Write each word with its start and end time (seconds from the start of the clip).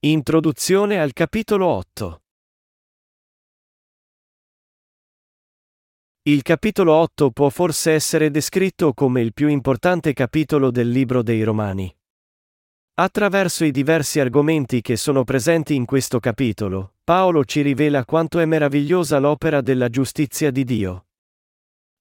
Introduzione 0.00 1.00
al 1.00 1.12
capitolo 1.12 1.66
8 1.66 2.22
Il 6.22 6.42
capitolo 6.42 6.92
8 6.94 7.32
può 7.32 7.48
forse 7.48 7.94
essere 7.94 8.30
descritto 8.30 8.92
come 8.92 9.22
il 9.22 9.32
più 9.32 9.48
importante 9.48 10.12
capitolo 10.12 10.70
del 10.70 10.88
libro 10.88 11.24
dei 11.24 11.42
Romani. 11.42 11.92
Attraverso 12.94 13.64
i 13.64 13.72
diversi 13.72 14.20
argomenti 14.20 14.82
che 14.82 14.94
sono 14.94 15.24
presenti 15.24 15.74
in 15.74 15.84
questo 15.84 16.20
capitolo, 16.20 16.92
Paolo 17.02 17.44
ci 17.44 17.62
rivela 17.62 18.04
quanto 18.04 18.38
è 18.38 18.44
meravigliosa 18.44 19.18
l'opera 19.18 19.60
della 19.60 19.88
giustizia 19.88 20.52
di 20.52 20.62
Dio. 20.62 21.06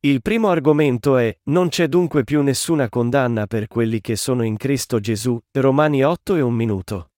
Il 0.00 0.20
primo 0.20 0.48
argomento 0.48 1.16
è, 1.16 1.32
non 1.44 1.68
c'è 1.68 1.86
dunque 1.86 2.24
più 2.24 2.42
nessuna 2.42 2.88
condanna 2.88 3.46
per 3.46 3.68
quelli 3.68 4.00
che 4.00 4.16
sono 4.16 4.42
in 4.42 4.56
Cristo 4.56 4.98
Gesù, 4.98 5.40
Romani 5.52 6.02
8 6.02 6.34
e 6.34 6.40
un 6.40 6.54
minuto. 6.54 7.10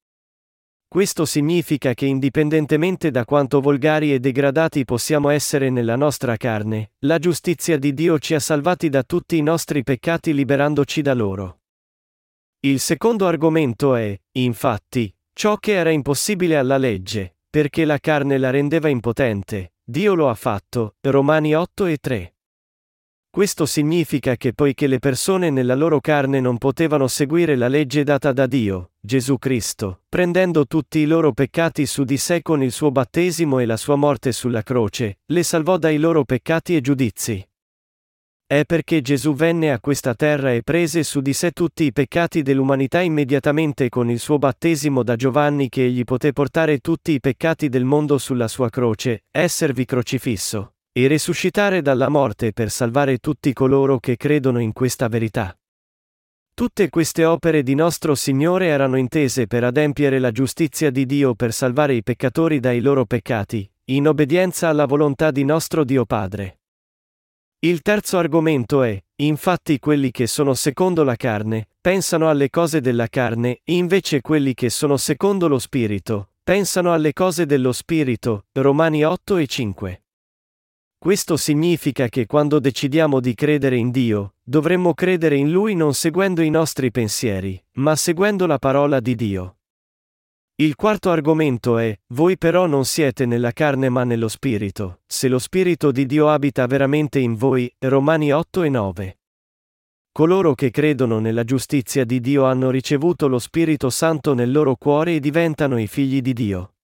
Questo 0.88 1.24
significa 1.24 1.94
che 1.94 2.06
indipendentemente 2.06 3.10
da 3.10 3.24
quanto 3.24 3.60
volgari 3.60 4.14
e 4.14 4.20
degradati 4.20 4.84
possiamo 4.84 5.30
essere 5.30 5.68
nella 5.68 5.96
nostra 5.96 6.36
carne, 6.36 6.92
la 7.00 7.18
giustizia 7.18 7.76
di 7.76 7.92
Dio 7.92 8.18
ci 8.18 8.34
ha 8.34 8.40
salvati 8.40 8.88
da 8.88 9.02
tutti 9.02 9.36
i 9.36 9.42
nostri 9.42 9.82
peccati 9.82 10.32
liberandoci 10.32 11.02
da 11.02 11.12
loro. 11.12 11.60
Il 12.60 12.80
secondo 12.80 13.26
argomento 13.26 13.94
è, 13.96 14.18
infatti, 14.32 15.14
ciò 15.32 15.56
che 15.56 15.72
era 15.72 15.90
impossibile 15.90 16.56
alla 16.56 16.78
legge, 16.78 17.36
perché 17.50 17.84
la 17.84 17.98
carne 17.98 18.38
la 18.38 18.50
rendeva 18.50 18.88
impotente, 18.88 19.74
Dio 19.82 20.14
lo 20.14 20.28
ha 20.28 20.34
fatto, 20.34 20.96
Romani 21.00 21.54
8 21.54 21.86
e 21.86 21.96
3. 21.98 22.34
Questo 23.36 23.66
significa 23.66 24.36
che 24.36 24.54
poiché 24.54 24.86
le 24.86 24.98
persone 24.98 25.50
nella 25.50 25.74
loro 25.74 26.00
carne 26.00 26.40
non 26.40 26.56
potevano 26.56 27.06
seguire 27.06 27.54
la 27.54 27.68
legge 27.68 28.02
data 28.02 28.32
da 28.32 28.46
Dio, 28.46 28.92
Gesù 29.06 29.38
Cristo, 29.38 30.00
prendendo 30.08 30.66
tutti 30.66 30.98
i 30.98 31.06
loro 31.06 31.30
peccati 31.32 31.86
su 31.86 32.02
di 32.02 32.16
sé 32.16 32.42
con 32.42 32.60
il 32.60 32.72
suo 32.72 32.90
battesimo 32.90 33.60
e 33.60 33.64
la 33.64 33.76
sua 33.76 33.94
morte 33.94 34.32
sulla 34.32 34.64
croce, 34.64 35.20
le 35.26 35.44
salvò 35.44 35.78
dai 35.78 35.96
loro 35.96 36.24
peccati 36.24 36.74
e 36.74 36.80
giudizi. 36.80 37.48
È 38.44 38.64
perché 38.64 39.02
Gesù 39.02 39.32
venne 39.32 39.70
a 39.70 39.78
questa 39.78 40.16
terra 40.16 40.52
e 40.52 40.64
prese 40.64 41.04
su 41.04 41.20
di 41.20 41.32
sé 41.34 41.52
tutti 41.52 41.84
i 41.84 41.92
peccati 41.92 42.42
dell'umanità 42.42 43.00
immediatamente 43.00 43.88
con 43.88 44.10
il 44.10 44.18
suo 44.18 44.38
battesimo 44.38 45.04
da 45.04 45.14
Giovanni 45.14 45.68
che 45.68 45.84
egli 45.84 46.02
poté 46.02 46.32
portare 46.32 46.78
tutti 46.78 47.12
i 47.12 47.20
peccati 47.20 47.68
del 47.68 47.84
mondo 47.84 48.18
sulla 48.18 48.48
sua 48.48 48.70
croce, 48.70 49.22
esservi 49.30 49.84
crocifisso 49.84 50.72
e 50.92 51.06
risuscitare 51.06 51.80
dalla 51.80 52.08
morte 52.08 52.52
per 52.52 52.72
salvare 52.72 53.18
tutti 53.18 53.52
coloro 53.52 54.00
che 54.00 54.16
credono 54.16 54.58
in 54.58 54.72
questa 54.72 55.06
verità. 55.06 55.56
Tutte 56.56 56.88
queste 56.88 57.26
opere 57.26 57.62
di 57.62 57.74
nostro 57.74 58.14
Signore 58.14 58.68
erano 58.68 58.96
intese 58.96 59.46
per 59.46 59.62
adempiere 59.62 60.18
la 60.18 60.30
giustizia 60.30 60.90
di 60.90 61.04
Dio 61.04 61.34
per 61.34 61.52
salvare 61.52 61.92
i 61.92 62.02
peccatori 62.02 62.60
dai 62.60 62.80
loro 62.80 63.04
peccati, 63.04 63.70
in 63.90 64.08
obbedienza 64.08 64.68
alla 64.70 64.86
volontà 64.86 65.30
di 65.30 65.44
nostro 65.44 65.84
Dio 65.84 66.06
Padre. 66.06 66.60
Il 67.58 67.82
terzo 67.82 68.16
argomento 68.16 68.82
è, 68.82 68.98
infatti 69.16 69.78
quelli 69.78 70.10
che 70.10 70.26
sono 70.26 70.54
secondo 70.54 71.04
la 71.04 71.16
carne, 71.16 71.68
pensano 71.78 72.30
alle 72.30 72.48
cose 72.48 72.80
della 72.80 73.08
carne, 73.08 73.60
invece 73.64 74.22
quelli 74.22 74.54
che 74.54 74.70
sono 74.70 74.96
secondo 74.96 75.48
lo 75.48 75.58
Spirito, 75.58 76.30
pensano 76.42 76.94
alle 76.94 77.12
cose 77.12 77.44
dello 77.44 77.72
Spirito, 77.72 78.46
Romani 78.52 79.04
8 79.04 79.36
e 79.36 79.46
5. 79.46 80.05
Questo 80.98 81.36
significa 81.36 82.08
che 82.08 82.26
quando 82.26 82.58
decidiamo 82.58 83.20
di 83.20 83.34
credere 83.34 83.76
in 83.76 83.90
Dio, 83.90 84.34
dovremmo 84.42 84.94
credere 84.94 85.36
in 85.36 85.50
Lui 85.50 85.74
non 85.74 85.94
seguendo 85.94 86.42
i 86.42 86.50
nostri 86.50 86.90
pensieri, 86.90 87.62
ma 87.74 87.94
seguendo 87.94 88.46
la 88.46 88.58
parola 88.58 88.98
di 89.00 89.14
Dio. 89.14 89.56
Il 90.58 90.74
quarto 90.74 91.10
argomento 91.10 91.76
è, 91.76 91.96
voi 92.14 92.38
però 92.38 92.64
non 92.64 92.86
siete 92.86 93.26
nella 93.26 93.52
carne 93.52 93.90
ma 93.90 94.04
nello 94.04 94.28
Spirito, 94.28 95.00
se 95.06 95.28
lo 95.28 95.38
Spirito 95.38 95.92
di 95.92 96.06
Dio 96.06 96.30
abita 96.30 96.66
veramente 96.66 97.18
in 97.18 97.34
voi, 97.34 97.70
Romani 97.80 98.32
8 98.32 98.62
e 98.62 98.68
9. 98.70 99.18
Coloro 100.12 100.54
che 100.54 100.70
credono 100.70 101.18
nella 101.18 101.44
giustizia 101.44 102.06
di 102.06 102.20
Dio 102.20 102.46
hanno 102.46 102.70
ricevuto 102.70 103.28
lo 103.28 103.38
Spirito 103.38 103.90
Santo 103.90 104.32
nel 104.32 104.50
loro 104.50 104.76
cuore 104.76 105.16
e 105.16 105.20
diventano 105.20 105.78
i 105.78 105.86
figli 105.86 106.22
di 106.22 106.32
Dio. 106.32 106.75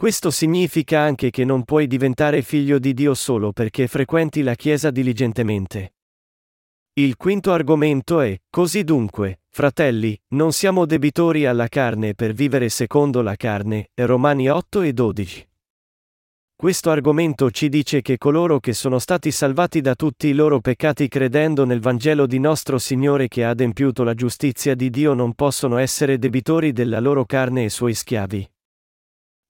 Questo 0.00 0.30
significa 0.30 0.98
anche 0.98 1.28
che 1.28 1.44
non 1.44 1.62
puoi 1.62 1.86
diventare 1.86 2.40
figlio 2.40 2.78
di 2.78 2.94
Dio 2.94 3.12
solo 3.12 3.52
perché 3.52 3.86
frequenti 3.86 4.40
la 4.40 4.54
Chiesa 4.54 4.90
diligentemente. 4.90 5.92
Il 6.94 7.18
quinto 7.18 7.52
argomento 7.52 8.22
è, 8.22 8.34
così 8.48 8.82
dunque, 8.82 9.40
fratelli, 9.50 10.18
non 10.28 10.54
siamo 10.54 10.86
debitori 10.86 11.44
alla 11.44 11.68
carne 11.68 12.14
per 12.14 12.32
vivere 12.32 12.70
secondo 12.70 13.20
la 13.20 13.36
carne, 13.36 13.90
Romani 13.96 14.48
8 14.48 14.80
e 14.80 14.92
12. 14.94 15.48
Questo 16.56 16.90
argomento 16.90 17.50
ci 17.50 17.68
dice 17.68 18.00
che 18.00 18.16
coloro 18.16 18.58
che 18.58 18.72
sono 18.72 18.98
stati 18.98 19.30
salvati 19.30 19.82
da 19.82 19.94
tutti 19.94 20.28
i 20.28 20.32
loro 20.32 20.60
peccati 20.60 21.08
credendo 21.08 21.66
nel 21.66 21.80
Vangelo 21.80 22.24
di 22.24 22.38
nostro 22.38 22.78
Signore 22.78 23.28
che 23.28 23.44
ha 23.44 23.50
adempiuto 23.50 24.02
la 24.02 24.14
giustizia 24.14 24.74
di 24.74 24.88
Dio 24.88 25.12
non 25.12 25.34
possono 25.34 25.76
essere 25.76 26.18
debitori 26.18 26.72
della 26.72 27.00
loro 27.00 27.26
carne 27.26 27.64
e 27.64 27.68
suoi 27.68 27.92
schiavi. 27.92 28.48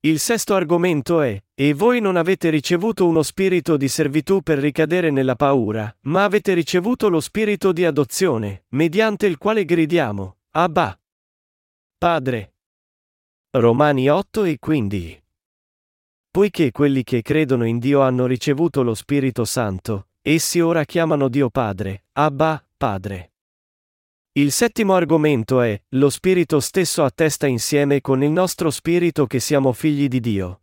Il 0.03 0.19
sesto 0.19 0.55
argomento 0.55 1.21
è, 1.21 1.39
e 1.53 1.75
voi 1.75 2.01
non 2.01 2.17
avete 2.17 2.49
ricevuto 2.49 3.07
uno 3.07 3.23
spirito 3.23 3.77
di 3.77 3.87
servitù 3.87 4.41
per 4.41 4.57
ricadere 4.57 5.11
nella 5.11 5.37
paura, 5.37 5.95
ma 6.05 6.25
avete 6.25 6.55
ricevuto 6.55 7.11
lo 7.11 7.21
spirito 7.21 7.71
di 7.71 7.85
adozione, 7.85 8.65
mediante 8.69 9.27
il 9.27 9.37
quale 9.37 9.67
gridiamo, 9.67 10.37
Abba. 10.53 10.99
Padre. 11.99 12.55
Romani 13.51 14.09
8 14.09 14.45
e 14.45 14.59
15. 14.59 15.23
Poiché 16.31 16.71
quelli 16.71 17.03
che 17.03 17.21
credono 17.21 17.67
in 17.67 17.79
Dio 17.79 18.01
hanno 18.01 18.25
ricevuto 18.25 18.83
lo 18.83 18.95
Spirito 18.95 19.45
Santo, 19.45 20.09
essi 20.23 20.61
ora 20.61 20.85
chiamano 20.87 21.29
Dio 21.29 21.51
Padre, 21.51 22.05
Abba, 22.13 22.65
Padre. 22.75 23.33
Il 24.41 24.53
settimo 24.53 24.95
argomento 24.95 25.61
è, 25.61 25.79
lo 25.91 26.09
Spirito 26.09 26.61
stesso 26.61 27.05
attesta 27.05 27.47
insieme 27.47 28.01
con 28.01 28.23
il 28.23 28.31
nostro 28.31 28.71
spirito 28.71 29.27
che 29.27 29.39
siamo 29.39 29.71
figli 29.75 30.09
di 30.09 30.19
Dio. 30.19 30.63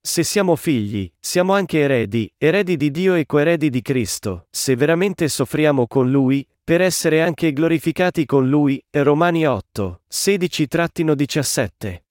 Se 0.00 0.24
siamo 0.24 0.56
figli, 0.56 1.08
siamo 1.20 1.52
anche 1.52 1.78
eredi, 1.78 2.28
eredi 2.36 2.76
di 2.76 2.90
Dio 2.90 3.14
e 3.14 3.24
coeredi 3.24 3.70
di 3.70 3.82
Cristo, 3.82 4.48
se 4.50 4.74
veramente 4.74 5.28
soffriamo 5.28 5.86
con 5.86 6.10
Lui, 6.10 6.44
per 6.64 6.80
essere 6.80 7.22
anche 7.22 7.52
glorificati 7.52 8.26
con 8.26 8.48
Lui, 8.48 8.84
Romani 8.90 9.46
8, 9.46 10.00
16-17. 10.12 12.02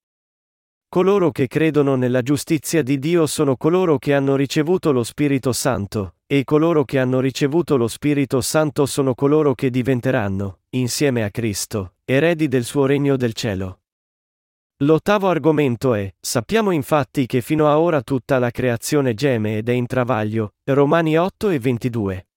Coloro 0.87 1.31
che 1.31 1.47
credono 1.47 1.95
nella 1.95 2.21
giustizia 2.21 2.81
di 2.81 2.97
Dio 2.97 3.25
sono 3.25 3.57
coloro 3.57 3.97
che 3.97 4.13
hanno 4.13 4.37
ricevuto 4.37 4.93
lo 4.93 5.03
Spirito 5.03 5.51
Santo, 5.51 6.15
e 6.33 6.45
coloro 6.45 6.85
che 6.85 6.97
hanno 6.97 7.19
ricevuto 7.19 7.75
lo 7.75 7.89
Spirito 7.89 8.39
Santo 8.39 8.85
sono 8.85 9.13
coloro 9.13 9.53
che 9.53 9.69
diventeranno, 9.69 10.59
insieme 10.69 11.25
a 11.25 11.29
Cristo, 11.29 11.95
eredi 12.05 12.47
del 12.47 12.63
suo 12.63 12.85
regno 12.85 13.17
del 13.17 13.33
cielo. 13.33 13.81
L'ottavo 14.77 15.27
argomento 15.27 15.93
è, 15.93 16.09
sappiamo 16.21 16.71
infatti 16.71 17.25
che 17.25 17.41
fino 17.41 17.67
a 17.67 17.77
ora 17.77 18.01
tutta 18.01 18.39
la 18.39 18.49
creazione 18.49 19.13
geme 19.13 19.57
ed 19.57 19.67
è 19.67 19.73
in 19.73 19.85
travaglio, 19.85 20.53
Romani 20.63 21.17
8 21.17 21.49
e 21.49 21.59
22. 21.59 22.27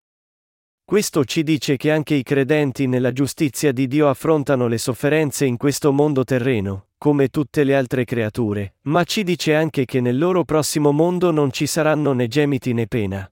Questo 0.84 1.24
ci 1.24 1.44
dice 1.44 1.76
che 1.76 1.92
anche 1.92 2.14
i 2.16 2.24
credenti 2.24 2.88
nella 2.88 3.12
giustizia 3.12 3.70
di 3.70 3.86
Dio 3.86 4.08
affrontano 4.08 4.66
le 4.66 4.78
sofferenze 4.78 5.44
in 5.44 5.56
questo 5.56 5.92
mondo 5.92 6.24
terreno, 6.24 6.88
come 6.98 7.28
tutte 7.28 7.62
le 7.62 7.76
altre 7.76 8.04
creature, 8.04 8.74
ma 8.88 9.04
ci 9.04 9.22
dice 9.22 9.54
anche 9.54 9.84
che 9.84 10.00
nel 10.00 10.18
loro 10.18 10.42
prossimo 10.42 10.90
mondo 10.90 11.30
non 11.30 11.52
ci 11.52 11.68
saranno 11.68 12.12
né 12.12 12.26
gemiti 12.26 12.72
né 12.72 12.88
pena. 12.88 13.28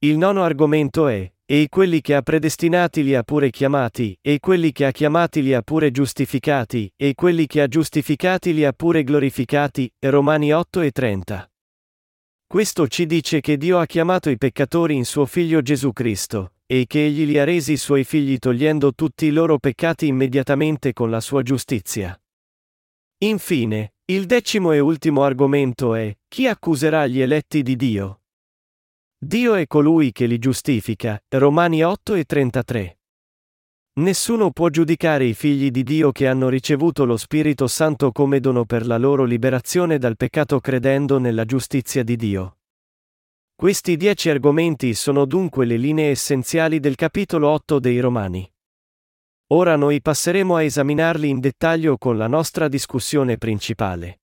Il 0.00 0.16
nono 0.16 0.44
argomento 0.44 1.08
è, 1.08 1.28
e 1.44 1.66
quelli 1.68 2.00
che 2.00 2.14
ha 2.14 2.22
predestinati 2.22 3.02
li 3.02 3.16
ha 3.16 3.24
pure 3.24 3.50
chiamati, 3.50 4.16
e 4.22 4.38
quelli 4.38 4.70
che 4.70 4.84
ha 4.84 4.92
chiamati 4.92 5.42
li 5.42 5.52
ha 5.52 5.62
pure 5.62 5.90
giustificati, 5.90 6.92
e 6.94 7.14
quelli 7.16 7.48
che 7.48 7.62
ha 7.62 7.66
giustificati 7.66 8.54
li 8.54 8.64
ha 8.64 8.72
pure 8.72 9.02
glorificati, 9.02 9.92
Romani 9.98 10.52
8 10.52 10.82
e 10.82 10.90
30. 10.92 11.50
Questo 12.46 12.86
ci 12.86 13.06
dice 13.06 13.40
che 13.40 13.56
Dio 13.56 13.80
ha 13.80 13.86
chiamato 13.86 14.30
i 14.30 14.38
peccatori 14.38 14.94
in 14.94 15.04
suo 15.04 15.26
Figlio 15.26 15.62
Gesù 15.62 15.92
Cristo, 15.92 16.52
e 16.64 16.84
che 16.86 17.04
egli 17.04 17.26
li 17.26 17.36
ha 17.36 17.42
resi 17.42 17.76
suoi 17.76 18.04
figli 18.04 18.38
togliendo 18.38 18.94
tutti 18.94 19.26
i 19.26 19.32
loro 19.32 19.58
peccati 19.58 20.06
immediatamente 20.06 20.92
con 20.92 21.10
la 21.10 21.20
sua 21.20 21.42
giustizia. 21.42 22.16
Infine, 23.24 23.94
il 24.04 24.26
decimo 24.26 24.70
e 24.70 24.78
ultimo 24.78 25.24
argomento 25.24 25.96
è, 25.96 26.16
chi 26.28 26.46
accuserà 26.46 27.08
gli 27.08 27.20
eletti 27.20 27.64
di 27.64 27.74
Dio? 27.74 28.17
Dio 29.20 29.54
è 29.54 29.66
colui 29.66 30.12
che 30.12 30.26
li 30.26 30.38
giustifica, 30.38 31.20
Romani 31.30 31.82
8 31.82 32.14
e 32.14 32.22
33. 32.22 32.98
Nessuno 33.94 34.52
può 34.52 34.68
giudicare 34.68 35.24
i 35.24 35.34
figli 35.34 35.72
di 35.72 35.82
Dio 35.82 36.12
che 36.12 36.28
hanno 36.28 36.48
ricevuto 36.48 37.04
lo 37.04 37.16
Spirito 37.16 37.66
Santo 37.66 38.12
come 38.12 38.38
dono 38.38 38.64
per 38.64 38.86
la 38.86 38.96
loro 38.96 39.24
liberazione 39.24 39.98
dal 39.98 40.16
peccato 40.16 40.60
credendo 40.60 41.18
nella 41.18 41.44
giustizia 41.44 42.04
di 42.04 42.14
Dio. 42.14 42.58
Questi 43.56 43.96
dieci 43.96 44.30
argomenti 44.30 44.94
sono 44.94 45.24
dunque 45.24 45.66
le 45.66 45.78
linee 45.78 46.10
essenziali 46.10 46.78
del 46.78 46.94
capitolo 46.94 47.48
8 47.48 47.80
dei 47.80 47.98
Romani. 47.98 48.48
Ora 49.48 49.74
noi 49.74 50.00
passeremo 50.00 50.54
a 50.54 50.62
esaminarli 50.62 51.28
in 51.28 51.40
dettaglio 51.40 51.98
con 51.98 52.16
la 52.16 52.28
nostra 52.28 52.68
discussione 52.68 53.36
principale. 53.36 54.20